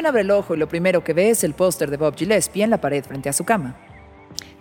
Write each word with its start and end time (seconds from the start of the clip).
Stephen 0.00 0.08
abre 0.08 0.22
el 0.22 0.30
ojo 0.30 0.54
y 0.54 0.56
lo 0.56 0.66
primero 0.66 1.04
que 1.04 1.12
ve 1.12 1.28
es 1.28 1.44
el 1.44 1.52
póster 1.52 1.90
de 1.90 1.98
Bob 1.98 2.16
Gillespie 2.16 2.64
en 2.64 2.70
la 2.70 2.80
pared 2.80 3.04
frente 3.04 3.28
a 3.28 3.34
su 3.34 3.44
cama. 3.44 3.76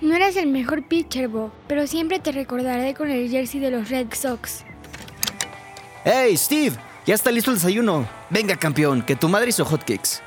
No 0.01 0.13
eras 0.13 0.35
el 0.35 0.47
mejor 0.47 0.85
pitcher, 0.85 1.29
Bob, 1.29 1.51
pero 1.65 1.87
siempre 1.87 2.19
te 2.19 2.33
recordaré 2.33 2.93
con 2.93 3.09
el 3.09 3.29
jersey 3.29 3.61
de 3.61 3.71
los 3.71 3.87
Red 3.87 4.07
Sox. 4.13 4.65
¡Hey, 6.03 6.35
Steve! 6.35 6.75
Ya 7.05 7.15
está 7.15 7.31
listo 7.31 7.51
el 7.51 7.55
desayuno. 7.55 8.05
Venga, 8.29 8.57
campeón, 8.57 9.01
que 9.01 9.15
tu 9.15 9.29
madre 9.29 9.47
hizo 9.47 9.63
hotcakes. 9.63 10.19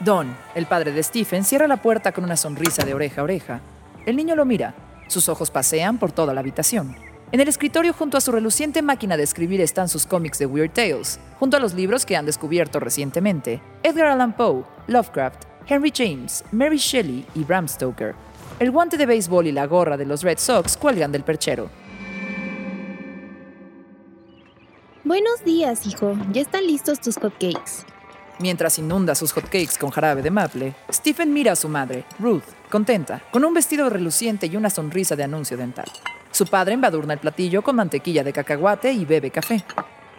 Don, 0.00 0.34
el 0.54 0.64
padre 0.64 0.92
de 0.92 1.02
Stephen, 1.02 1.44
cierra 1.44 1.68
la 1.68 1.82
puerta 1.82 2.12
con 2.12 2.24
una 2.24 2.38
sonrisa 2.38 2.86
de 2.86 2.94
oreja 2.94 3.20
a 3.20 3.24
oreja. 3.24 3.60
El 4.06 4.16
niño 4.16 4.34
lo 4.34 4.46
mira. 4.46 4.74
Sus 5.08 5.28
ojos 5.28 5.50
pasean 5.50 5.98
por 5.98 6.10
toda 6.10 6.32
la 6.32 6.40
habitación. 6.40 6.96
En 7.32 7.40
el 7.40 7.48
escritorio 7.48 7.92
junto 7.92 8.16
a 8.16 8.20
su 8.20 8.30
reluciente 8.30 8.82
máquina 8.82 9.16
de 9.16 9.24
escribir 9.24 9.60
están 9.60 9.88
sus 9.88 10.06
cómics 10.06 10.38
de 10.38 10.46
Weird 10.46 10.72
Tales, 10.72 11.18
junto 11.40 11.56
a 11.56 11.60
los 11.60 11.74
libros 11.74 12.06
que 12.06 12.16
han 12.16 12.26
descubierto 12.26 12.78
recientemente, 12.78 13.60
Edgar 13.82 14.06
Allan 14.06 14.36
Poe, 14.36 14.64
Lovecraft, 14.86 15.44
Henry 15.66 15.92
James, 15.94 16.44
Mary 16.52 16.76
Shelley 16.76 17.26
y 17.34 17.42
Bram 17.42 17.66
Stoker. 17.66 18.14
El 18.60 18.70
guante 18.70 18.96
de 18.96 19.06
béisbol 19.06 19.46
y 19.46 19.52
la 19.52 19.66
gorra 19.66 19.96
de 19.96 20.06
los 20.06 20.22
Red 20.22 20.38
Sox 20.38 20.76
cuelgan 20.76 21.10
del 21.10 21.24
perchero. 21.24 21.70
Buenos 25.02 25.44
días, 25.44 25.86
hijo. 25.86 26.16
Ya 26.32 26.42
están 26.42 26.66
listos 26.66 27.00
tus 27.00 27.16
hotcakes. 27.16 27.84
Mientras 28.38 28.78
inunda 28.78 29.14
sus 29.14 29.32
hotcakes 29.32 29.76
con 29.78 29.90
jarabe 29.90 30.22
de 30.22 30.30
maple, 30.30 30.74
Stephen 30.92 31.32
mira 31.32 31.52
a 31.52 31.56
su 31.56 31.68
madre, 31.68 32.04
Ruth, 32.18 32.44
contenta, 32.70 33.22
con 33.30 33.44
un 33.44 33.54
vestido 33.54 33.90
reluciente 33.90 34.46
y 34.46 34.56
una 34.56 34.70
sonrisa 34.70 35.16
de 35.16 35.24
anuncio 35.24 35.56
dental. 35.56 35.90
Su 36.34 36.46
padre 36.46 36.74
embadurna 36.74 37.12
el 37.12 37.20
platillo 37.20 37.62
con 37.62 37.76
mantequilla 37.76 38.24
de 38.24 38.32
cacahuate 38.32 38.92
y 38.92 39.04
bebe 39.04 39.30
café. 39.30 39.64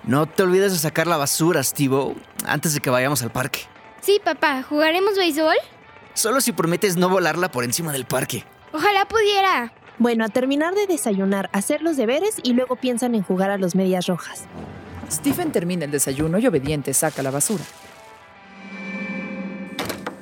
No 0.05 0.27
te 0.27 0.43
olvides 0.43 0.71
de 0.71 0.79
sacar 0.79 1.07
la 1.07 1.17
basura, 1.17 1.61
Steve, 1.61 2.15
antes 2.45 2.73
de 2.73 2.79
que 2.79 2.89
vayamos 2.89 3.21
al 3.21 3.31
parque. 3.31 3.63
Sí, 3.99 4.21
papá, 4.23 4.63
¿jugaremos 4.63 5.17
béisbol? 5.17 5.57
Solo 6.13 6.39
si 6.39 6.53
prometes 6.53 6.95
no 6.95 7.09
volarla 7.09 7.51
por 7.51 7.65
encima 7.65 7.91
del 7.91 8.05
parque. 8.05 8.45
Ojalá 8.71 9.05
pudiera. 9.09 9.73
Bueno, 9.97 10.23
a 10.23 10.29
terminar 10.29 10.73
de 10.73 10.87
desayunar, 10.87 11.49
hacer 11.51 11.81
los 11.81 11.97
deberes 11.97 12.37
y 12.43 12.53
luego 12.53 12.77
piensan 12.77 13.13
en 13.13 13.21
jugar 13.21 13.51
a 13.51 13.57
los 13.57 13.75
medias 13.75 14.07
rojas. 14.07 14.45
Stephen 15.11 15.51
termina 15.51 15.83
el 15.83 15.91
desayuno 15.91 16.39
y 16.39 16.47
obediente 16.47 16.93
saca 16.93 17.23
la 17.23 17.31
basura. 17.31 17.65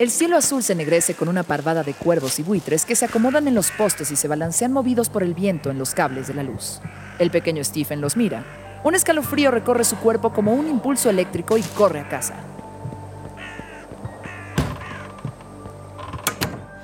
El 0.04 0.12
cielo 0.12 0.36
azul 0.36 0.62
se 0.62 0.74
ennegrece 0.74 1.14
con 1.14 1.30
una 1.30 1.44
parvada 1.44 1.82
de 1.82 1.94
cuervos 1.94 2.38
y 2.38 2.44
buitres 2.44 2.84
que 2.84 2.94
se 2.94 3.06
acomodan 3.06 3.48
en 3.48 3.56
los 3.56 3.72
postes 3.72 4.12
y 4.12 4.18
se 4.18 4.28
balancean 4.28 4.74
movidos 4.74 5.08
por 5.08 5.24
el 5.24 5.34
viento 5.34 5.72
en 5.72 5.80
los 5.80 5.94
cables 5.94 6.28
de 6.28 6.34
la 6.34 6.44
luz. 6.44 6.82
El 7.20 7.32
pequeño 7.32 7.64
Stephen 7.64 8.02
los 8.02 8.18
mira. 8.18 8.44
Un 8.84 8.96
escalofrío 8.96 9.50
recorre 9.50 9.86
su 9.86 9.96
cuerpo 9.96 10.34
como 10.34 10.52
un 10.52 10.68
impulso 10.68 11.10
eléctrico 11.10 11.58
y 11.58 11.62
corre 11.62 12.02
a 12.02 12.10
casa. 12.10 12.34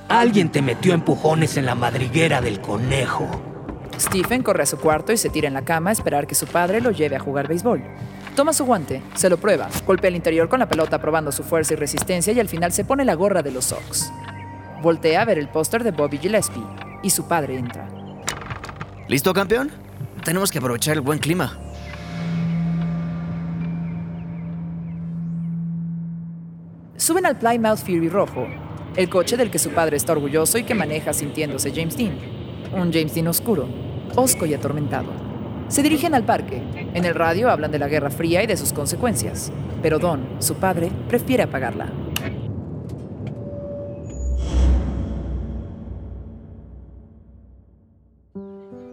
Alguien 0.08 0.50
te 0.50 0.62
metió 0.62 0.94
empujones 0.94 1.58
en 1.58 1.66
la 1.66 1.76
madriguera 1.76 2.40
del 2.40 2.62
conejo. 2.62 3.28
Stephen 4.00 4.44
corre 4.44 4.64
a 4.64 4.66
su 4.66 4.78
cuarto 4.78 5.12
y 5.12 5.18
se 5.18 5.30
tira 5.30 5.50
en 5.50 5.56
la 5.56 5.66
cama 5.66 5.90
a 5.90 5.94
esperar 5.94 6.26
que 6.26 6.36
su 6.36 6.48
padre 6.48 6.80
lo 6.80 6.92
lleve 6.92 7.18
a 7.18 7.20
jugar 7.20 7.50
béisbol. 7.50 7.84
Toma 8.36 8.54
su 8.54 8.66
guante, 8.66 9.02
se 9.16 9.30
lo 9.30 9.38
prueba, 9.38 9.68
golpea 9.86 10.08
el 10.08 10.16
interior 10.16 10.48
con 10.48 10.60
la 10.60 10.70
pelota 10.70 11.00
probando 11.00 11.32
su 11.32 11.44
fuerza 11.44 11.74
y 11.74 11.78
resistencia 11.78 12.32
y 12.32 12.40
al 12.40 12.48
final 12.48 12.72
se 12.72 12.86
pone 12.86 13.04
la 13.04 13.16
gorra 13.16 13.42
de 13.42 13.52
los 13.52 13.66
Sox. 13.66 14.12
Voltea 14.82 15.22
a 15.22 15.26
ver 15.26 15.38
el 15.38 15.50
póster 15.50 15.84
de 15.84 15.92
Bobby 15.92 16.18
Gillespie 16.18 16.64
y 17.04 17.10
su 17.10 17.28
padre 17.28 17.58
entra. 17.58 17.88
¿Listo, 19.08 19.34
campeón? 19.34 19.72
Tenemos 20.24 20.52
que 20.52 20.60
aprovechar 20.60 20.96
el 20.96 21.02
buen 21.02 21.20
clima. 21.20 21.58
Suben 26.96 27.26
al 27.26 27.38
Plymouth 27.38 27.80
Fury 27.80 28.10
rojo, 28.10 28.48
el 28.96 29.10
coche 29.10 29.36
del 29.36 29.50
que 29.50 29.60
su 29.60 29.72
padre 29.72 29.98
está 29.98 30.14
orgulloso 30.14 30.58
y 30.58 30.64
que 30.64 30.76
maneja 30.76 31.12
sintiéndose 31.12 31.72
James 31.72 31.98
Dean. 31.98 32.18
Un 32.74 32.94
James 32.94 33.14
Dean 33.16 33.28
oscuro, 33.28 33.68
hosco 34.16 34.46
y 34.46 34.54
atormentado. 34.54 35.29
Se 35.70 35.84
dirigen 35.84 36.16
al 36.16 36.24
parque. 36.24 36.62
En 36.96 37.06
el 37.06 37.14
radio 37.14 37.50
hablan 37.50 37.72
de 37.72 37.78
la 37.78 37.88
Guerra 37.88 38.10
Fría 38.10 38.44
y 38.44 38.48
de 38.48 38.58
sus 38.58 38.74
consecuencias. 38.74 39.52
Pero 39.84 40.00
Don, 40.00 40.28
su 40.40 40.56
padre, 40.56 40.92
prefiere 41.08 41.44
apagarla. 41.44 41.88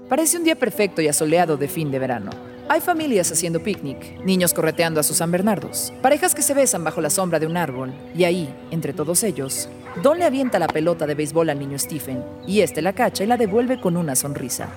Parece 0.09 0.37
un 0.37 0.45
día 0.45 0.55
perfecto 0.55 1.01
y 1.01 1.09
asoleado 1.09 1.57
de 1.57 1.67
fin 1.67 1.91
de 1.91 1.99
verano. 1.99 2.31
Hay 2.69 2.81
familias 2.81 3.33
haciendo 3.33 3.63
picnic, 3.63 4.23
niños 4.25 4.53
correteando 4.53 5.01
a 5.01 5.03
sus 5.03 5.17
San 5.17 5.31
Bernardos, 5.31 5.93
parejas 6.03 6.35
que 6.35 6.43
se 6.43 6.53
besan 6.53 6.85
bajo 6.85 7.01
la 7.01 7.11
sombra 7.11 7.39
de 7.39 7.47
un 7.47 7.57
árbol, 7.57 7.93
y 8.15 8.25
ahí, 8.25 8.53
entre 8.71 8.93
todos 8.93 9.23
ellos, 9.23 9.69
Don 10.03 10.19
le 10.19 10.25
avienta 10.25 10.59
la 10.59 10.67
pelota 10.67 11.07
de 11.07 11.15
béisbol 11.15 11.49
al 11.51 11.61
niño 11.61 11.79
Stephen, 11.79 12.25
y 12.47 12.61
este 12.61 12.83
la 12.83 12.93
cacha 12.93 13.23
y 13.23 13.29
la 13.29 13.37
devuelve 13.37 13.81
con 13.81 13.97
una 13.97 14.17
sonrisa. 14.17 14.69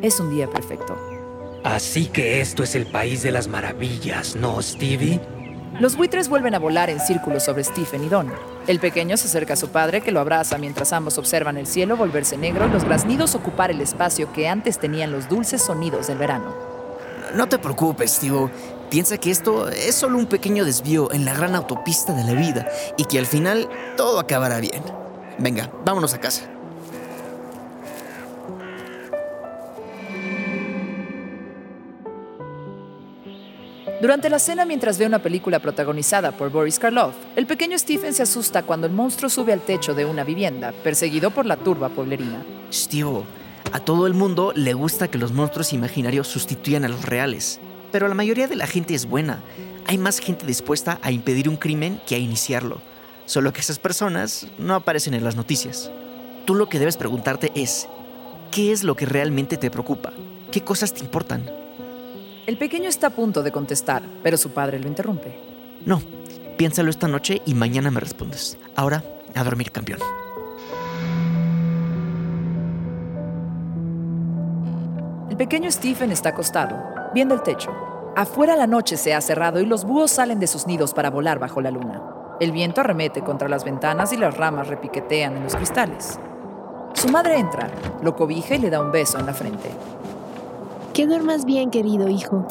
Es 0.00 0.20
un 0.20 0.30
día 0.30 0.48
perfecto. 0.48 1.11
Así 1.64 2.06
que 2.06 2.40
esto 2.40 2.64
es 2.64 2.74
el 2.74 2.86
país 2.86 3.22
de 3.22 3.30
las 3.30 3.46
maravillas, 3.46 4.34
¿no, 4.34 4.60
Stevie? 4.60 5.20
Los 5.78 5.96
buitres 5.96 6.28
vuelven 6.28 6.54
a 6.54 6.58
volar 6.58 6.90
en 6.90 6.98
círculos 7.00 7.44
sobre 7.44 7.62
Stephen 7.62 8.04
y 8.04 8.08
Don. 8.08 8.32
El 8.66 8.80
pequeño 8.80 9.16
se 9.16 9.28
acerca 9.28 9.54
a 9.54 9.56
su 9.56 9.68
padre, 9.68 10.00
que 10.00 10.12
lo 10.12 10.20
abraza 10.20 10.58
mientras 10.58 10.92
ambos 10.92 11.18
observan 11.18 11.56
el 11.56 11.66
cielo 11.66 11.96
volverse 11.96 12.36
negro 12.36 12.66
y 12.66 12.70
los 12.70 12.84
graznidos 12.84 13.34
ocupar 13.34 13.70
el 13.70 13.80
espacio 13.80 14.32
que 14.32 14.48
antes 14.48 14.78
tenían 14.78 15.12
los 15.12 15.28
dulces 15.28 15.62
sonidos 15.62 16.08
del 16.08 16.18
verano. 16.18 16.52
No 17.34 17.48
te 17.48 17.58
preocupes, 17.58 18.10
Steve. 18.12 18.50
Piensa 18.90 19.16
que 19.16 19.30
esto 19.30 19.68
es 19.68 19.94
solo 19.94 20.18
un 20.18 20.26
pequeño 20.26 20.64
desvío 20.64 21.10
en 21.12 21.24
la 21.24 21.32
gran 21.32 21.54
autopista 21.54 22.12
de 22.12 22.24
la 22.24 22.38
vida 22.38 22.68
y 22.98 23.04
que 23.04 23.18
al 23.18 23.26
final 23.26 23.68
todo 23.96 24.20
acabará 24.20 24.60
bien. 24.60 24.82
Venga, 25.38 25.70
vámonos 25.84 26.12
a 26.12 26.20
casa. 26.20 26.42
Durante 34.02 34.28
la 34.28 34.40
cena, 34.40 34.64
mientras 34.64 34.98
ve 34.98 35.06
una 35.06 35.20
película 35.20 35.60
protagonizada 35.60 36.32
por 36.32 36.50
Boris 36.50 36.80
Karloff, 36.80 37.14
el 37.36 37.46
pequeño 37.46 37.78
Stephen 37.78 38.12
se 38.12 38.24
asusta 38.24 38.64
cuando 38.64 38.88
el 38.88 38.92
monstruo 38.92 39.30
sube 39.30 39.52
al 39.52 39.60
techo 39.60 39.94
de 39.94 40.04
una 40.04 40.24
vivienda, 40.24 40.72
perseguido 40.82 41.30
por 41.30 41.46
la 41.46 41.56
turba 41.56 41.88
pueblerina. 41.88 42.44
Steve, 42.72 43.22
a 43.70 43.78
todo 43.78 44.08
el 44.08 44.14
mundo 44.14 44.52
le 44.56 44.74
gusta 44.74 45.06
que 45.06 45.18
los 45.18 45.30
monstruos 45.30 45.72
imaginarios 45.72 46.26
sustituyan 46.26 46.84
a 46.84 46.88
los 46.88 47.04
reales, 47.04 47.60
pero 47.92 48.08
la 48.08 48.14
mayoría 48.14 48.48
de 48.48 48.56
la 48.56 48.66
gente 48.66 48.92
es 48.92 49.06
buena. 49.06 49.40
Hay 49.86 49.98
más 49.98 50.18
gente 50.18 50.46
dispuesta 50.46 50.98
a 51.00 51.12
impedir 51.12 51.48
un 51.48 51.56
crimen 51.56 52.00
que 52.04 52.16
a 52.16 52.18
iniciarlo, 52.18 52.80
solo 53.24 53.52
que 53.52 53.60
esas 53.60 53.78
personas 53.78 54.48
no 54.58 54.74
aparecen 54.74 55.14
en 55.14 55.22
las 55.22 55.36
noticias. 55.36 55.92
Tú 56.44 56.56
lo 56.56 56.68
que 56.68 56.80
debes 56.80 56.96
preguntarte 56.96 57.52
es, 57.54 57.88
¿qué 58.50 58.72
es 58.72 58.82
lo 58.82 58.96
que 58.96 59.06
realmente 59.06 59.58
te 59.58 59.70
preocupa? 59.70 60.12
¿Qué 60.50 60.62
cosas 60.62 60.92
te 60.92 61.04
importan? 61.04 61.61
El 62.46 62.58
pequeño 62.58 62.88
está 62.88 63.08
a 63.08 63.10
punto 63.10 63.42
de 63.42 63.52
contestar, 63.52 64.02
pero 64.22 64.36
su 64.36 64.50
padre 64.50 64.78
lo 64.78 64.88
interrumpe. 64.88 65.38
No, 65.84 66.00
Piénsalo 66.56 66.90
esta 66.90 67.08
noche 67.08 67.42
y 67.44 67.54
mañana 67.54 67.90
me 67.90 68.00
respondes. 68.00 68.56
Ahora, 68.76 69.02
a 69.34 69.42
dormir, 69.42 69.72
campeón. 69.72 69.98
El 75.28 75.36
pequeño 75.36 75.70
Stephen 75.72 76.12
está 76.12 76.28
acostado, 76.28 76.76
viendo 77.14 77.34
el 77.34 77.42
techo. 77.42 77.74
Afuera 78.14 78.54
la 78.54 78.66
noche 78.66 78.96
se 78.96 79.14
ha 79.14 79.20
cerrado 79.20 79.60
y 79.60 79.66
los 79.66 79.84
búhos 79.84 80.12
salen 80.12 80.38
de 80.38 80.46
sus 80.46 80.66
nidos 80.66 80.92
para 80.92 81.10
volar 81.10 81.38
bajo 81.38 81.60
la 81.60 81.70
luna. 81.70 82.00
El 82.38 82.52
viento 82.52 82.80
arremete 82.80 83.22
contra 83.22 83.48
las 83.48 83.64
ventanas 83.64 84.12
y 84.12 84.16
las 84.16 84.36
ramas 84.36 84.68
repiquetean 84.68 85.36
en 85.36 85.44
los 85.44 85.56
cristales. 85.56 86.18
Su 86.92 87.08
madre 87.08 87.38
entra, 87.38 87.70
lo 88.02 88.14
cobija 88.14 88.54
y 88.54 88.58
le 88.58 88.70
da 88.70 88.80
un 88.80 88.92
beso 88.92 89.18
en 89.18 89.26
la 89.26 89.34
frente. 89.34 89.70
Que 90.92 91.06
duermas 91.06 91.46
bien, 91.46 91.70
querido 91.70 92.06
hijo. 92.10 92.46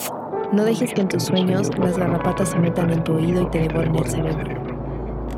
No 0.51 0.65
dejes 0.65 0.95
que 0.95 1.01
en 1.01 1.07
tus 1.07 1.25
sueños 1.25 1.69
las 1.77 1.95
garrapatas 1.95 2.49
se 2.49 2.57
metan 2.57 2.89
en 2.89 3.03
tu 3.03 3.13
oído 3.13 3.43
y 3.43 3.45
te 3.51 3.59
devoren 3.59 3.95
el 3.95 4.09
cerebro. 4.09 4.59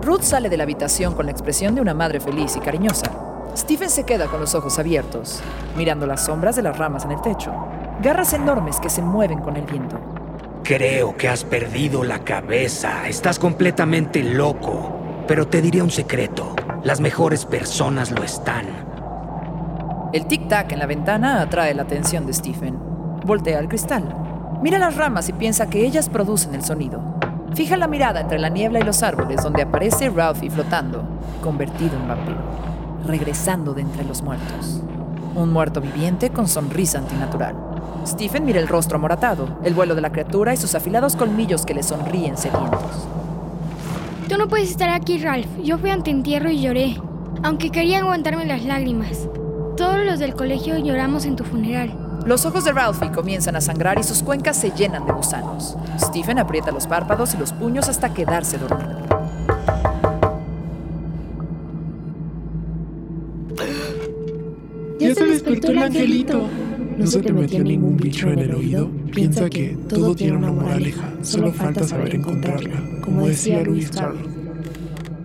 Ruth 0.02 0.22
sale 0.22 0.48
de 0.48 0.56
la 0.56 0.64
habitación 0.64 1.14
con 1.14 1.26
la 1.26 1.34
expresión 1.34 1.76
de 1.76 1.82
una 1.82 1.94
madre 1.94 2.22
feliz 2.22 2.56
y 2.56 2.62
cariñosa. 2.62 3.12
Stephen 3.58 3.90
se 3.90 4.06
queda 4.06 4.28
con 4.28 4.40
los 4.40 4.56
ojos 4.56 4.80
abiertos, 4.80 5.42
mirando 5.76 6.08
las 6.08 6.26
sombras 6.26 6.56
de 6.56 6.62
las 6.62 6.78
ramas 6.78 7.04
en 7.04 7.12
el 7.12 7.22
techo. 7.22 7.52
Garras 8.02 8.32
enormes 8.32 8.80
que 8.80 8.90
se 8.90 9.02
mueven 9.02 9.40
con 9.40 9.58
el 9.58 9.66
viento. 9.66 10.00
Creo 10.64 11.18
que 11.18 11.28
has 11.28 11.44
perdido 11.44 12.06
la 12.06 12.20
cabeza. 12.20 13.10
Estás 13.10 13.38
completamente 13.38 14.24
loco. 14.24 15.26
Pero 15.28 15.46
te 15.46 15.62
diré 15.62 15.82
un 15.82 15.92
secreto. 15.92 16.56
Las 16.84 17.02
mejores 17.02 17.46
personas 17.46 18.12
lo 18.12 18.24
están. 18.24 18.66
El 20.14 20.26
tic-tac 20.26 20.72
en 20.72 20.80
la 20.80 20.86
ventana 20.86 21.42
atrae 21.42 21.74
la 21.74 21.84
atención 21.84 22.26
de 22.26 22.34
Stephen. 22.34 22.93
Voltea 23.26 23.60
al 23.60 23.70
cristal. 23.70 24.04
Mira 24.62 24.78
las 24.80 24.98
ramas 24.98 25.30
y 25.30 25.34
piensa 25.34 25.70
que 25.70 25.86
ellas 25.86 26.10
producen 26.10 26.54
el 26.56 26.64
sonido. 26.64 27.02
Fija 27.54 27.78
la 27.78 27.88
mirada 27.88 28.20
entre 28.20 28.40
la 28.40 28.50
niebla 28.50 28.80
y 28.80 28.84
los 28.84 29.02
árboles 29.02 29.42
donde 29.42 29.62
aparece 29.62 30.10
Ralphie 30.10 30.50
flotando, 30.50 31.04
convertido 31.42 31.96
en 31.96 32.08
vampiro, 32.08 32.40
regresando 33.06 33.74
de 33.74 33.82
entre 33.82 34.04
los 34.04 34.24
muertos. 34.24 34.82
Un 35.36 35.52
muerto 35.52 35.80
viviente 35.80 36.32
con 36.32 36.48
sonrisa 36.48 36.98
antinatural. 36.98 37.56
Stephen 38.06 38.44
mira 38.44 38.60
el 38.60 38.68
rostro 38.68 38.98
amoratado, 38.98 39.60
el 39.64 39.74
vuelo 39.74 39.96
de 39.96 40.02
la 40.02 40.12
criatura 40.12 40.54
y 40.54 40.58
sus 40.58 40.76
afilados 40.76 41.16
colmillos 41.16 41.66
que 41.66 41.74
le 41.74 41.84
sonríen 41.84 42.36
sedientos. 42.36 43.08
Tú 44.28 44.38
no 44.38 44.48
puedes 44.50 44.72
estar 44.72 44.90
aquí, 44.90 45.20
Ralph. 45.20 45.48
Yo 45.64 45.78
fui 45.78 45.92
ante 45.92 46.12
entierro 46.12 46.50
y 46.50 46.62
lloré, 46.62 46.98
aunque 47.44 47.70
quería 47.70 48.00
aguantarme 48.00 48.46
las 48.46 48.66
lágrimas. 48.66 49.30
Todos 49.78 50.04
los 50.06 50.20
del 50.20 50.34
colegio 50.34 50.78
lloramos 50.78 51.26
en 51.26 51.36
tu 51.36 51.44
funeral. 51.44 52.03
Los 52.26 52.46
ojos 52.46 52.64
de 52.64 52.72
Ralphie 52.72 53.12
comienzan 53.12 53.58
a 53.58 53.62
sangrar 53.62 54.00
y 54.00 54.04
sus 54.04 54.24
cuencas 54.24 54.56
se 54.56 54.72
llenan 54.72 55.06
de 55.06 55.12
gusanos. 55.12 55.76
Stephen 56.00 56.40
aprieta 56.40 56.72
los 56.72 56.88
párpados 56.88 57.34
y 57.34 57.38
los 57.38 57.52
puños 57.52 57.90
hasta 57.90 58.14
quedarse 58.14 58.58
dormido. 58.58 59.04
Ya 65.00 65.16
se 65.16 65.26
despertó 65.26 65.72
el 65.72 65.78
angelito. 65.80 66.48
No 66.98 67.08
se 67.08 67.22
te 67.22 67.34
metió 67.34 67.62
ningún 67.62 67.98
bicho 67.98 68.30
en 68.30 68.40
el 68.40 68.56
oído. 68.56 68.90
Piensa 69.14 69.50
que 69.50 69.78
todo 69.90 70.16
tiene 70.16 70.38
una 70.38 70.52
moraleja. 70.52 71.12
Solo 71.24 71.52
falta 71.52 71.84
saber 71.84 72.16
encontrarla, 72.16 72.82
como 73.02 73.28
decía 73.28 73.64
Louis 73.64 73.90
Carroll. 73.90 74.43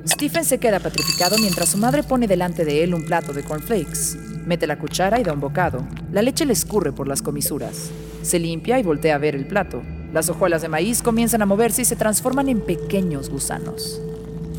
Stephen 0.08 0.44
se 0.44 0.58
queda 0.58 0.80
petrificado 0.80 1.36
mientras 1.38 1.68
su 1.68 1.76
madre 1.76 2.02
pone 2.02 2.26
delante 2.26 2.64
de 2.64 2.82
él 2.82 2.94
un 2.94 3.04
plato 3.04 3.34
de 3.34 3.42
cornflakes. 3.42 4.16
Mete 4.46 4.66
la 4.66 4.78
cuchara 4.78 5.20
y 5.20 5.22
da 5.22 5.34
un 5.34 5.40
bocado. 5.40 5.86
La 6.12 6.22
leche 6.22 6.46
le 6.46 6.54
escurre 6.54 6.92
por 6.92 7.06
las 7.06 7.20
comisuras. 7.20 7.90
Se 8.22 8.38
limpia 8.38 8.78
y 8.78 8.82
voltea 8.82 9.16
a 9.16 9.18
ver 9.18 9.36
el 9.36 9.46
plato. 9.46 9.82
Las 10.12 10.30
hojuelas 10.30 10.62
de 10.62 10.68
maíz 10.68 11.02
comienzan 11.02 11.42
a 11.42 11.46
moverse 11.46 11.82
y 11.82 11.84
se 11.84 11.94
transforman 11.94 12.48
en 12.48 12.62
pequeños 12.62 13.28
gusanos. 13.28 14.00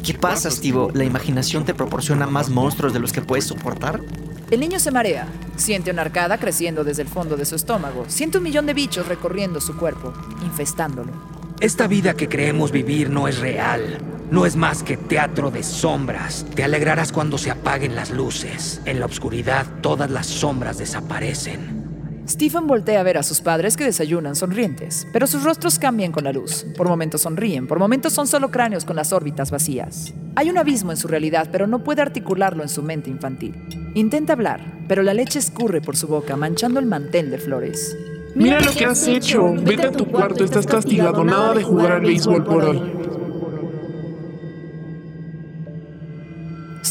¿Qué 0.04 0.14
pasa, 0.14 0.52
Steve? 0.52 0.90
¿La 0.94 1.04
imaginación 1.04 1.66
te 1.66 1.74
proporciona 1.74 2.28
más 2.28 2.50
monstruos 2.50 2.94
de 2.94 3.00
los 3.00 3.12
que 3.12 3.24
puedes 3.24 3.46
soportar? 3.46 4.02
El 4.52 4.60
niño 4.60 4.80
se 4.80 4.92
marea. 4.92 5.28
Siente 5.58 5.90
una 5.90 6.04
arcada 6.04 6.38
creciendo 6.38 6.84
desde 6.84 7.02
el 7.02 7.08
fondo 7.08 7.38
de 7.38 7.46
su 7.46 7.56
estómago. 7.56 8.06
Siente 8.08 8.38
un 8.38 8.44
millón 8.44 8.68
de 8.68 8.76
bichos 8.76 9.08
recorriendo 9.08 9.60
su 9.60 9.76
cuerpo, 9.76 10.14
infestándolo. 10.46 11.12
Esta 11.60 11.88
vida 11.88 12.14
que 12.14 12.30
creemos 12.30 12.72
vivir 12.72 13.10
no 13.10 13.28
es 13.28 13.40
real. 13.40 13.98
No 14.32 14.46
es 14.46 14.56
más 14.56 14.84
que 14.84 14.96
teatro 14.96 15.50
de 15.50 15.64
sombras. 15.64 16.46
Te 16.54 16.64
alegrarás 16.64 17.12
cuando 17.12 17.40
se 17.40 17.50
apaguen 17.50 17.96
las 17.96 18.12
luces. 18.12 18.80
En 18.86 19.00
la 19.00 19.08
oscuridad 19.08 19.66
todas 19.82 20.12
las 20.12 20.28
sombras 20.28 20.78
desaparecen. 20.78 21.80
Stephen 22.28 22.68
voltea 22.68 23.00
a 23.00 23.04
ver 23.04 23.18
a 23.18 23.24
sus 23.24 23.42
padres 23.42 23.76
que 23.76 23.86
desayunan 23.86 24.36
sonrientes, 24.36 25.08
pero 25.12 25.26
sus 25.26 25.44
rostros 25.44 25.80
cambian 25.80 26.12
con 26.12 26.26
la 26.26 26.32
luz. 26.32 26.64
Por 26.78 26.88
momentos 26.88 27.22
sonríen, 27.22 27.66
por 27.66 27.80
momentos 27.80 28.14
son 28.14 28.28
solo 28.28 28.52
cráneos 28.52 28.86
con 28.86 28.96
las 28.96 29.14
órbitas 29.14 29.50
vacías. 29.50 30.14
Hay 30.36 30.52
un 30.52 30.60
abismo 30.60 30.92
en 30.92 30.98
su 30.98 31.08
realidad, 31.08 31.50
pero 31.52 31.66
no 31.66 31.84
puede 31.84 32.04
articularlo 32.04 32.62
en 32.62 32.70
su 32.70 32.84
mente 32.84 33.10
infantil. 33.10 33.56
Intenta 33.96 34.34
hablar, 34.34 34.62
pero 34.88 35.02
la 35.02 35.16
leche 35.16 35.40
escurre 35.40 35.82
por 35.82 35.98
su 35.98 36.06
boca, 36.06 36.36
manchando 36.36 36.80
el 36.80 36.86
mantel 36.86 37.32
de 37.32 37.40
flores. 37.40 37.98
Mira 38.36 38.62
lo 38.62 38.74
que 38.74 38.86
has 38.86 39.08
hecho. 39.08 39.56
Vete 39.56 39.88
a 39.88 39.92
tu 39.92 40.06
cuarto, 40.06 40.44
estás 40.44 40.68
castigado. 40.68 41.26
Nada 41.26 41.56
de 41.56 41.64
jugar 41.64 41.94
al 41.94 42.02
béisbol 42.02 42.44
por 42.44 42.64
hoy. 42.64 43.09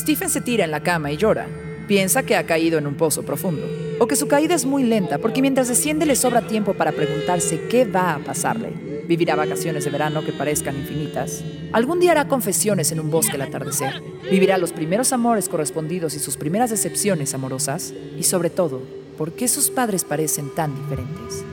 Stephen 0.08 0.30
se 0.30 0.40
tira 0.40 0.64
en 0.64 0.70
la 0.70 0.82
cama 0.82 1.12
y 1.12 1.18
llora. 1.18 1.46
Piensa 1.86 2.22
que 2.22 2.34
ha 2.34 2.46
caído 2.46 2.78
en 2.78 2.86
un 2.86 2.94
pozo 2.94 3.24
profundo, 3.24 3.66
o 3.98 4.06
que 4.06 4.16
su 4.16 4.26
caída 4.26 4.54
es 4.54 4.64
muy 4.64 4.82
lenta 4.82 5.18
porque 5.18 5.42
mientras 5.42 5.68
desciende 5.68 6.06
le 6.06 6.16
sobra 6.16 6.46
tiempo 6.46 6.72
para 6.72 6.92
preguntarse 6.92 7.68
qué 7.68 7.84
va 7.84 8.14
a 8.14 8.18
pasarle. 8.18 8.72
Vivirá 9.06 9.36
vacaciones 9.36 9.84
de 9.84 9.90
verano 9.90 10.24
que 10.24 10.32
parezcan 10.32 10.78
infinitas. 10.78 11.44
Algún 11.72 12.00
día 12.00 12.12
hará 12.12 12.26
confesiones 12.26 12.90
en 12.90 13.00
un 13.00 13.10
bosque 13.10 13.36
al 13.36 13.42
atardecer. 13.42 14.02
Vivirá 14.30 14.56
los 14.56 14.72
primeros 14.72 15.12
amores 15.12 15.46
correspondidos 15.46 16.14
y 16.14 16.20
sus 16.20 16.38
primeras 16.38 16.70
decepciones 16.70 17.34
amorosas. 17.34 17.92
Y 18.18 18.22
sobre 18.22 18.48
todo, 18.48 18.80
¿por 19.18 19.32
qué 19.32 19.46
sus 19.46 19.68
padres 19.68 20.04
parecen 20.04 20.48
tan 20.54 20.74
diferentes? 20.74 21.44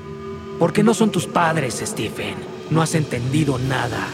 ¿Por 0.59 0.71
qué 0.71 0.81
no 0.81 0.93
son 0.93 1.11
tus 1.11 1.27
padres, 1.27 1.83
Stephen? 1.85 2.35
No 2.69 2.81
has 2.81 2.95
entendido 2.95 3.59
nada. 3.59 4.07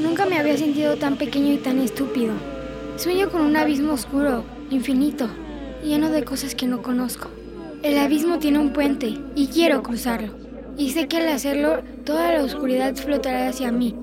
Nunca 0.00 0.24
me 0.24 0.38
había 0.38 0.56
sentido 0.56 0.94
tan 0.98 1.16
pequeño 1.16 1.52
y 1.52 1.56
tan 1.56 1.80
estúpido. 1.80 2.57
Sueño 2.98 3.30
con 3.30 3.42
un 3.42 3.56
abismo 3.56 3.92
oscuro, 3.92 4.42
infinito, 4.70 5.28
lleno 5.84 6.10
de 6.10 6.24
cosas 6.24 6.56
que 6.56 6.66
no 6.66 6.82
conozco. 6.82 7.28
El 7.84 7.96
abismo 7.96 8.40
tiene 8.40 8.58
un 8.58 8.72
puente 8.72 9.14
y 9.36 9.46
quiero 9.46 9.84
cruzarlo. 9.84 10.32
Y 10.76 10.90
sé 10.90 11.06
que 11.06 11.18
al 11.18 11.28
hacerlo, 11.28 11.84
toda 12.04 12.32
la 12.32 12.42
oscuridad 12.42 12.96
flotará 12.96 13.48
hacia 13.48 13.70
mí. 13.70 13.94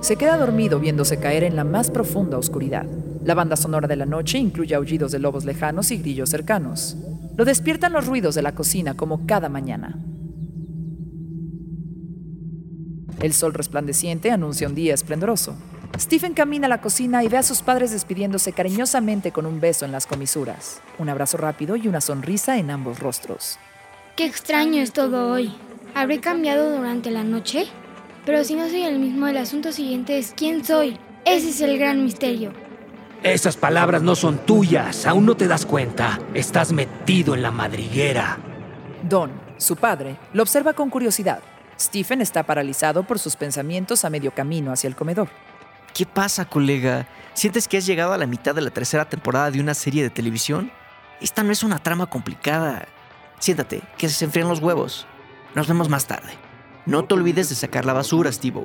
Se 0.00 0.16
queda 0.16 0.36
dormido 0.38 0.80
viéndose 0.80 1.20
caer 1.20 1.44
en 1.44 1.54
la 1.54 1.62
más 1.62 1.88
profunda 1.92 2.36
oscuridad. 2.36 2.84
La 3.24 3.34
banda 3.34 3.54
sonora 3.54 3.86
de 3.86 3.94
la 3.94 4.06
noche 4.06 4.38
incluye 4.38 4.74
aullidos 4.74 5.12
de 5.12 5.20
lobos 5.20 5.44
lejanos 5.44 5.92
y 5.92 5.98
grillos 5.98 6.30
cercanos. 6.30 6.96
Lo 7.36 7.44
despiertan 7.44 7.92
los 7.92 8.08
ruidos 8.08 8.34
de 8.34 8.42
la 8.42 8.56
cocina 8.56 8.96
como 8.96 9.24
cada 9.24 9.48
mañana. 9.48 9.96
El 13.22 13.32
sol 13.34 13.54
resplandeciente 13.54 14.32
anuncia 14.32 14.66
un 14.66 14.74
día 14.74 14.94
esplendoroso. 14.94 15.54
Stephen 16.00 16.32
camina 16.32 16.64
a 16.64 16.70
la 16.70 16.80
cocina 16.80 17.22
y 17.22 17.28
ve 17.28 17.36
a 17.36 17.42
sus 17.42 17.60
padres 17.60 17.90
despidiéndose 17.90 18.54
cariñosamente 18.54 19.32
con 19.32 19.44
un 19.44 19.60
beso 19.60 19.84
en 19.84 19.92
las 19.92 20.06
comisuras, 20.06 20.80
un 20.96 21.10
abrazo 21.10 21.36
rápido 21.36 21.76
y 21.76 21.88
una 21.88 22.00
sonrisa 22.00 22.56
en 22.56 22.70
ambos 22.70 23.00
rostros. 23.00 23.58
Qué 24.16 24.24
extraño 24.24 24.80
es 24.80 24.94
todo 24.94 25.30
hoy. 25.30 25.54
¿Habré 25.94 26.20
cambiado 26.20 26.74
durante 26.74 27.10
la 27.10 27.22
noche? 27.22 27.66
Pero 28.24 28.44
si 28.44 28.54
no 28.54 28.66
soy 28.70 28.84
el 28.84 28.98
mismo, 28.98 29.26
el 29.28 29.36
asunto 29.36 29.72
siguiente 29.72 30.18
es 30.18 30.32
quién 30.34 30.64
soy. 30.64 30.98
Ese 31.26 31.50
es 31.50 31.60
el 31.60 31.78
gran 31.78 32.02
misterio. 32.02 32.52
Esas 33.22 33.58
palabras 33.58 34.00
no 34.00 34.14
son 34.14 34.38
tuyas. 34.46 35.06
Aún 35.06 35.26
no 35.26 35.36
te 35.36 35.48
das 35.48 35.66
cuenta. 35.66 36.18
Estás 36.32 36.72
metido 36.72 37.34
en 37.34 37.42
la 37.42 37.50
madriguera. 37.50 38.38
Don, 39.06 39.30
su 39.58 39.76
padre, 39.76 40.16
lo 40.32 40.42
observa 40.42 40.72
con 40.72 40.88
curiosidad. 40.88 41.40
Stephen 41.78 42.22
está 42.22 42.42
paralizado 42.44 43.02
por 43.02 43.18
sus 43.18 43.36
pensamientos 43.36 44.06
a 44.06 44.10
medio 44.10 44.32
camino 44.32 44.72
hacia 44.72 44.88
el 44.88 44.96
comedor. 44.96 45.28
¿Qué 45.94 46.06
pasa, 46.06 46.44
colega? 46.44 47.06
¿Sientes 47.34 47.66
que 47.66 47.76
has 47.76 47.86
llegado 47.86 48.12
a 48.12 48.18
la 48.18 48.26
mitad 48.26 48.54
de 48.54 48.60
la 48.60 48.70
tercera 48.70 49.08
temporada 49.08 49.50
de 49.50 49.60
una 49.60 49.74
serie 49.74 50.02
de 50.02 50.10
televisión? 50.10 50.70
Esta 51.20 51.42
no 51.42 51.52
es 51.52 51.62
una 51.62 51.78
trama 51.78 52.06
complicada. 52.06 52.86
Siéntate, 53.38 53.82
que 53.98 54.08
se 54.08 54.24
enfrían 54.24 54.48
los 54.48 54.60
huevos. 54.60 55.06
Nos 55.54 55.66
vemos 55.66 55.88
más 55.88 56.06
tarde. 56.06 56.32
No 56.86 57.04
te 57.04 57.14
olvides 57.14 57.48
de 57.48 57.54
sacar 57.54 57.84
la 57.84 57.92
basura, 57.92 58.32
Steve. 58.32 58.64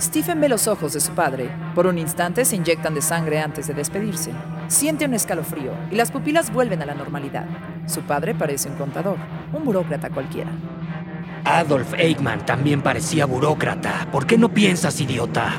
Stephen 0.00 0.40
ve 0.40 0.48
los 0.48 0.66
ojos 0.66 0.92
de 0.92 1.00
su 1.00 1.12
padre. 1.12 1.50
Por 1.74 1.86
un 1.86 1.98
instante 1.98 2.44
se 2.44 2.56
inyectan 2.56 2.94
de 2.94 3.02
sangre 3.02 3.40
antes 3.40 3.66
de 3.66 3.74
despedirse. 3.74 4.32
Siente 4.68 5.04
un 5.04 5.14
escalofrío 5.14 5.72
y 5.90 5.96
las 5.96 6.10
pupilas 6.10 6.52
vuelven 6.52 6.80
a 6.82 6.86
la 6.86 6.94
normalidad. 6.94 7.46
Su 7.86 8.02
padre 8.02 8.34
parece 8.34 8.68
un 8.68 8.76
contador, 8.76 9.16
un 9.52 9.64
burócrata 9.64 10.10
cualquiera. 10.10 10.50
Adolf 11.44 11.94
Eichmann 11.94 12.44
también 12.44 12.82
parecía 12.82 13.26
burócrata. 13.26 14.08
¿Por 14.12 14.26
qué 14.26 14.36
no 14.38 14.48
piensas, 14.48 15.00
idiota? 15.00 15.52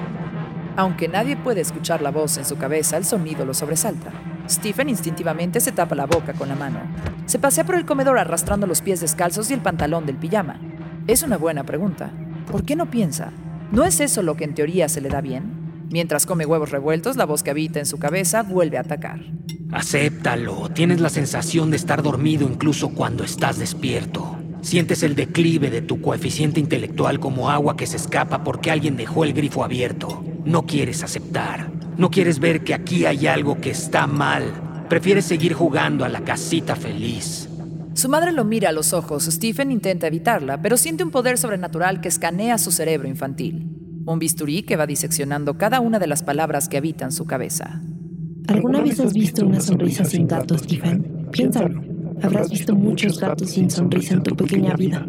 Aunque 0.76 1.08
nadie 1.08 1.36
puede 1.36 1.62
escuchar 1.62 2.02
la 2.02 2.12
voz 2.12 2.38
en 2.38 2.46
su 2.46 2.58
cabeza, 2.58 2.98
el 2.98 3.06
sonido 3.06 3.46
lo 3.46 3.54
sobresalta. 3.54 4.12
Stephen 4.50 4.90
instintivamente 4.90 5.60
se 5.60 5.72
tapa 5.72 5.96
la 5.96 6.06
boca 6.06 6.34
con 6.34 6.50
la 6.50 6.56
mano. 6.56 6.80
Se 7.26 7.40
pasea 7.40 7.64
por 7.64 7.76
el 7.76 7.86
comedor 7.86 8.18
arrastrando 8.18 8.68
los 8.68 8.82
pies 8.82 9.02
descalzos 9.02 9.50
y 9.50 9.54
el 9.54 9.62
pantalón 9.62 10.06
del 10.06 10.18
pijama. 10.18 10.60
Es 11.08 11.24
una 11.24 11.38
buena 11.38 11.64
pregunta. 11.64 12.12
¿Por 12.52 12.64
qué 12.64 12.76
no 12.76 12.90
piensa? 12.90 13.32
¿No 13.72 13.84
es 13.84 14.00
eso 14.00 14.24
lo 14.24 14.36
que 14.36 14.44
en 14.44 14.54
teoría 14.54 14.90
se 14.90 15.02
le 15.02 15.10
da 15.10 15.22
bien? 15.22 15.88
Mientras 15.90 16.26
come 16.26 16.46
huevos 16.46 16.72
revueltos, 16.72 17.18
la 17.18 17.26
voz 17.26 17.44
que 17.44 17.52
habita 17.52 17.80
en 17.80 17.86
su 17.86 18.00
cabeza 18.00 18.44
vuelve 18.44 18.78
a 18.78 18.82
atacar. 18.82 19.20
Acéptalo. 19.72 20.70
Tienes 20.70 21.00
la 21.02 21.10
sensación 21.10 21.70
de 21.70 21.78
estar 21.78 22.02
dormido 22.02 22.48
incluso 22.48 22.90
cuando 22.90 23.24
estás 23.24 23.58
despierto. 23.58 24.41
Sientes 24.62 25.02
el 25.02 25.16
declive 25.16 25.70
de 25.72 25.82
tu 25.82 26.02
coeficiente 26.02 26.60
intelectual 26.60 27.20
como 27.20 27.50
agua 27.50 27.76
que 27.76 27.88
se 27.88 27.98
escapa 27.98 28.44
porque 28.44 28.70
alguien 28.70 28.96
dejó 28.96 29.24
el 29.24 29.34
grifo 29.34 29.64
abierto. 29.64 30.24
No 30.46 30.66
quieres 30.66 31.04
aceptar. 31.04 31.72
No 31.98 32.12
quieres 32.12 32.40
ver 32.40 32.64
que 32.64 32.74
aquí 32.74 33.06
hay 33.06 33.28
algo 33.28 33.60
que 33.60 33.72
está 33.72 34.08
mal. 34.08 34.86
Prefieres 34.88 35.26
seguir 35.26 35.54
jugando 35.54 36.06
a 36.06 36.10
la 36.10 36.22
casita 36.22 36.76
feliz. 36.76 37.50
Su 37.94 38.08
madre 38.08 38.32
lo 38.32 38.46
mira 38.46 38.70
a 38.70 38.72
los 38.72 38.94
ojos. 38.94 39.26
Stephen 39.26 39.72
intenta 39.72 40.08
evitarla, 40.08 40.62
pero 40.62 40.78
siente 40.78 41.04
un 41.04 41.12
poder 41.12 41.38
sobrenatural 41.38 42.00
que 42.00 42.08
escanea 42.08 42.58
su 42.58 42.72
cerebro 42.72 43.08
infantil. 43.08 43.68
Un 44.06 44.20
bisturí 44.20 44.64
que 44.64 44.78
va 44.78 44.88
diseccionando 44.88 45.58
cada 45.58 45.80
una 45.80 46.00
de 46.00 46.08
las 46.08 46.24
palabras 46.24 46.70
que 46.70 46.78
habitan 46.78 47.12
su 47.12 47.26
cabeza. 47.26 47.82
¿Alguna 48.48 48.82
vez 48.82 49.00
has 49.00 49.14
visto 49.14 49.46
una 49.46 49.60
sonrisa 49.60 50.06
sin 50.06 50.28
gato, 50.28 50.58
Stephen? 50.58 51.28
Piénsalo. 51.32 51.91
Habrás 52.24 52.50
visto 52.50 52.76
muchos 52.76 53.20
gatos 53.20 53.50
sin 53.50 53.70
sonrisa 53.70 54.14
en 54.14 54.24
tu 54.24 54.36
pequeña 54.36 54.76
vida. 54.76 55.06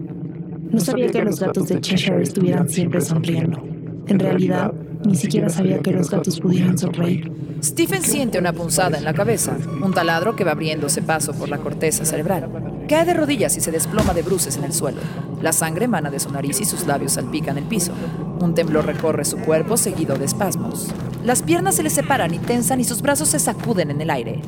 No 0.71 0.81
sabía 0.81 1.11
que 1.11 1.23
los 1.23 1.39
gatos 1.39 1.69
de 1.69 1.81
Cheshire 1.81 2.23
estuvieran 2.23 2.69
siempre 2.69 3.01
sonriendo. 3.03 3.63
En 4.07 4.19
realidad, 4.19 4.73
ni 5.05 5.15
siquiera 5.15 5.51
sabía 5.51 5.81
que 5.81 5.93
los 5.93 6.11
gatos 6.11 6.41
pudieran 6.41 6.79
sonreír. 6.79 7.31
Stephen 7.63 8.03
siente 8.03 8.39
una 8.39 8.53
punzada 8.53 8.97
en 8.97 9.05
la 9.05 9.13
cabeza, 9.13 9.57
un 9.83 9.93
taladro 9.93 10.35
que 10.35 10.45
va 10.45 10.53
abriéndose 10.53 11.03
paso 11.03 11.35
por 11.35 11.49
la 11.49 11.59
corteza 11.59 12.05
cerebral. 12.05 12.49
Cae 12.89 13.05
de 13.05 13.15
rodillas 13.15 13.57
y 13.57 13.61
se 13.61 13.71
desploma 13.71 14.15
de 14.15 14.23
bruces 14.23 14.57
en 14.57 14.65
el 14.65 14.73
suelo. 14.73 15.01
La 15.43 15.53
sangre 15.53 15.85
emana 15.85 16.11
de 16.11 16.19
su 16.19 16.31
nariz 16.31 16.61
y 16.61 16.65
sus 16.65 16.87
labios 16.87 17.13
salpican 17.13 17.59
el 17.59 17.65
piso. 17.65 17.93
Un 18.41 18.55
temblor 18.55 18.87
recorre 18.87 19.25
su 19.25 19.37
cuerpo 19.37 19.77
seguido 19.77 20.17
de 20.17 20.25
espasmos. 20.25 20.89
Las 21.25 21.43
piernas 21.43 21.77
se 21.77 21.83
le 21.83 21.91
separan 21.91 22.33
y 22.33 22.39
tensan 22.39 22.81
y 22.81 22.85
sus 22.85 23.03
brazos 23.03 23.29
se 23.29 23.39
sacuden 23.39 23.91
en 23.91 24.01
el 24.01 24.11
aire. 24.11 24.41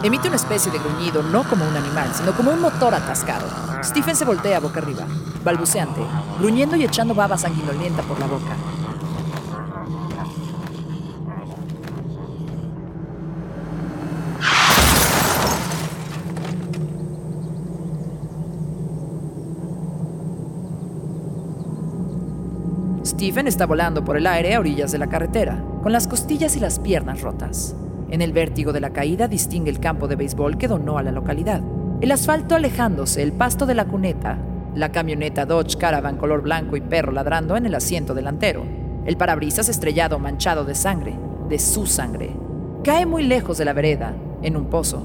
Emite 0.00 0.28
una 0.28 0.36
especie 0.36 0.70
de 0.70 0.78
gruñido, 0.78 1.24
no 1.24 1.42
como 1.42 1.66
un 1.68 1.76
animal, 1.76 2.08
sino 2.14 2.32
como 2.32 2.52
un 2.52 2.60
motor 2.60 2.94
atascado. 2.94 3.46
Stephen 3.82 4.14
se 4.14 4.24
voltea 4.24 4.60
boca 4.60 4.78
arriba, 4.78 5.06
balbuceante, 5.44 6.00
gruñendo 6.38 6.76
y 6.76 6.84
echando 6.84 7.16
baba 7.16 7.36
sanguinolenta 7.36 8.02
por 8.02 8.18
la 8.20 8.26
boca. 8.28 8.56
Stephen 23.04 23.48
está 23.48 23.66
volando 23.66 24.04
por 24.04 24.16
el 24.16 24.28
aire 24.28 24.54
a 24.54 24.60
orillas 24.60 24.92
de 24.92 24.98
la 24.98 25.08
carretera, 25.08 25.60
con 25.82 25.90
las 25.90 26.06
costillas 26.06 26.54
y 26.54 26.60
las 26.60 26.78
piernas 26.78 27.20
rotas. 27.20 27.74
En 28.10 28.22
el 28.22 28.32
vértigo 28.32 28.72
de 28.72 28.80
la 28.80 28.90
caída 28.90 29.28
distingue 29.28 29.70
el 29.70 29.80
campo 29.80 30.08
de 30.08 30.16
béisbol 30.16 30.56
que 30.56 30.68
donó 30.68 30.98
a 30.98 31.02
la 31.02 31.12
localidad. 31.12 31.62
El 32.00 32.12
asfalto 32.12 32.54
alejándose, 32.54 33.22
el 33.22 33.32
pasto 33.32 33.66
de 33.66 33.74
la 33.74 33.86
cuneta, 33.86 34.38
la 34.74 34.92
camioneta 34.92 35.44
Dodge 35.44 35.76
Caravan 35.76 36.16
color 36.16 36.42
blanco 36.42 36.76
y 36.76 36.80
perro 36.80 37.12
ladrando 37.12 37.56
en 37.56 37.66
el 37.66 37.74
asiento 37.74 38.14
delantero, 38.14 38.64
el 39.04 39.16
parabrisas 39.16 39.68
estrellado 39.68 40.18
manchado 40.18 40.64
de 40.64 40.74
sangre, 40.74 41.16
de 41.48 41.58
su 41.58 41.86
sangre. 41.86 42.30
Cae 42.84 43.04
muy 43.04 43.24
lejos 43.24 43.58
de 43.58 43.64
la 43.64 43.72
vereda, 43.72 44.14
en 44.42 44.56
un 44.56 44.66
pozo. 44.66 45.04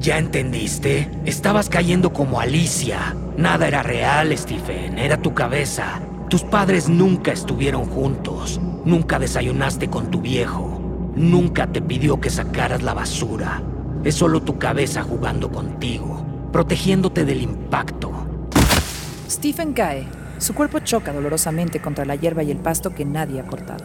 ¿Ya 0.00 0.18
entendiste? 0.18 1.08
Estabas 1.24 1.68
cayendo 1.68 2.12
como 2.12 2.40
Alicia. 2.40 3.14
Nada 3.36 3.68
era 3.68 3.84
real, 3.84 4.36
Stephen. 4.36 4.98
Era 4.98 5.16
tu 5.16 5.32
cabeza. 5.32 6.00
Tus 6.28 6.42
padres 6.42 6.88
nunca 6.88 7.30
estuvieron 7.30 7.84
juntos. 7.84 8.60
Nunca 8.84 9.20
desayunaste 9.20 9.88
con 9.88 10.10
tu 10.10 10.20
viejo. 10.20 10.71
Nunca 11.14 11.66
te 11.66 11.82
pidió 11.82 12.18
que 12.18 12.30
sacaras 12.30 12.82
la 12.82 12.94
basura. 12.94 13.62
Es 14.02 14.14
solo 14.14 14.40
tu 14.40 14.58
cabeza 14.58 15.02
jugando 15.02 15.52
contigo, 15.52 16.24
protegiéndote 16.50 17.26
del 17.26 17.42
impacto. 17.42 18.10
Stephen 19.28 19.74
cae. 19.74 20.06
Su 20.38 20.54
cuerpo 20.54 20.78
choca 20.78 21.12
dolorosamente 21.12 21.82
contra 21.82 22.06
la 22.06 22.16
hierba 22.16 22.42
y 22.42 22.50
el 22.50 22.56
pasto 22.56 22.94
que 22.94 23.04
nadie 23.04 23.40
ha 23.40 23.46
cortado. 23.46 23.84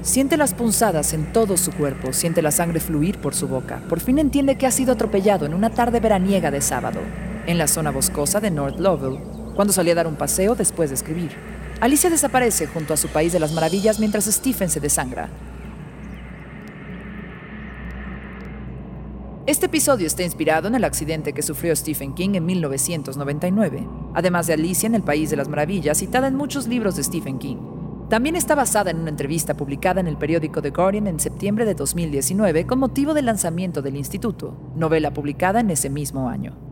Siente 0.00 0.38
las 0.38 0.54
punzadas 0.54 1.12
en 1.12 1.32
todo 1.32 1.58
su 1.58 1.72
cuerpo, 1.72 2.14
siente 2.14 2.40
la 2.40 2.50
sangre 2.50 2.80
fluir 2.80 3.18
por 3.18 3.34
su 3.34 3.48
boca. 3.48 3.82
Por 3.88 4.00
fin 4.00 4.18
entiende 4.18 4.56
que 4.56 4.66
ha 4.66 4.70
sido 4.70 4.94
atropellado 4.94 5.44
en 5.44 5.52
una 5.54 5.70
tarde 5.70 6.00
veraniega 6.00 6.50
de 6.50 6.62
sábado, 6.62 7.00
en 7.46 7.58
la 7.58 7.68
zona 7.68 7.90
boscosa 7.90 8.40
de 8.40 8.50
North 8.50 8.80
Lovell, 8.80 9.20
cuando 9.54 9.74
salía 9.74 9.92
a 9.92 9.96
dar 9.96 10.06
un 10.06 10.16
paseo 10.16 10.54
después 10.54 10.88
de 10.88 10.96
escribir. 10.96 11.32
Alicia 11.80 12.08
desaparece 12.08 12.66
junto 12.66 12.94
a 12.94 12.96
su 12.96 13.08
país 13.08 13.32
de 13.32 13.40
las 13.40 13.52
maravillas 13.52 14.00
mientras 14.00 14.24
Stephen 14.24 14.70
se 14.70 14.80
desangra. 14.80 15.28
Este 19.52 19.66
episodio 19.66 20.06
está 20.06 20.22
inspirado 20.22 20.66
en 20.66 20.76
el 20.76 20.82
accidente 20.82 21.34
que 21.34 21.42
sufrió 21.42 21.76
Stephen 21.76 22.14
King 22.14 22.36
en 22.36 22.46
1999, 22.46 23.86
además 24.14 24.46
de 24.46 24.54
Alicia 24.54 24.86
en 24.86 24.94
el 24.94 25.02
País 25.02 25.28
de 25.28 25.36
las 25.36 25.48
Maravillas, 25.48 25.98
citada 25.98 26.28
en 26.28 26.36
muchos 26.36 26.68
libros 26.68 26.96
de 26.96 27.04
Stephen 27.04 27.38
King. 27.38 27.58
También 28.08 28.34
está 28.34 28.54
basada 28.54 28.90
en 28.90 29.00
una 29.00 29.10
entrevista 29.10 29.54
publicada 29.54 30.00
en 30.00 30.06
el 30.06 30.16
periódico 30.16 30.62
The 30.62 30.70
Guardian 30.70 31.06
en 31.06 31.20
septiembre 31.20 31.66
de 31.66 31.74
2019 31.74 32.66
con 32.66 32.78
motivo 32.78 33.12
del 33.12 33.26
lanzamiento 33.26 33.82
del 33.82 33.96
instituto, 33.96 34.56
novela 34.74 35.12
publicada 35.12 35.60
en 35.60 35.70
ese 35.70 35.90
mismo 35.90 36.30
año. 36.30 36.71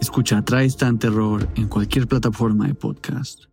Escucha 0.00 0.42
Tristan 0.42 0.98
Terror 0.98 1.46
en 1.56 1.68
cualquier 1.68 2.08
plataforma 2.08 2.66
de 2.66 2.74
podcast. 2.74 3.50